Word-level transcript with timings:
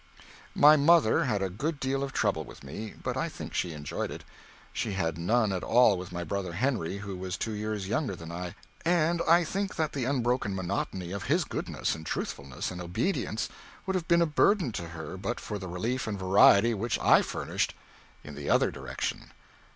My 0.55 0.77
mother 0.77 1.25
had 1.25 1.43
a 1.43 1.49
good 1.51 1.79
deal 1.79 2.01
of 2.01 2.11
trouble 2.11 2.43
with 2.43 2.63
me, 2.63 2.95
but 3.03 3.15
I 3.15 3.29
think 3.29 3.53
she 3.53 3.71
enjoyed 3.71 4.09
it. 4.09 4.23
She 4.73 4.93
had 4.93 5.15
none 5.19 5.51
at 5.51 5.63
all 5.63 5.95
with 5.95 6.11
my 6.11 6.23
brother 6.23 6.53
Henry, 6.53 6.97
who 6.97 7.15
was 7.15 7.37
two 7.37 7.51
years 7.51 7.87
younger 7.87 8.15
than 8.15 8.31
I, 8.31 8.55
and 8.83 9.21
I 9.27 9.43
think 9.43 9.75
that 9.75 9.93
the 9.93 10.05
unbroken 10.05 10.55
monotony 10.55 11.11
of 11.11 11.25
his 11.25 11.43
goodness 11.45 11.93
and 11.93 12.03
truthfulness 12.03 12.71
and 12.71 12.81
obedience 12.81 13.47
would 13.85 13.93
have 13.93 14.07
been 14.07 14.23
a 14.23 14.25
burden 14.25 14.71
to 14.71 14.87
her 14.87 15.17
but 15.17 15.39
for 15.39 15.59
the 15.59 15.67
relief 15.67 16.07
and 16.07 16.17
variety 16.17 16.73
which 16.73 16.97
I 16.97 17.21
furnished 17.21 17.75
in 18.23 18.33
the 18.33 18.49
other 18.49 18.71
direction. 18.71 19.29